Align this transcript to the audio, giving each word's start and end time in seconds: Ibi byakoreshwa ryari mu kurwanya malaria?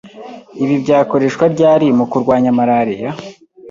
Ibi 0.63 0.75
byakoreshwa 0.83 1.43
ryari 1.53 1.87
mu 1.97 2.05
kurwanya 2.11 2.49
malaria? 2.57 3.09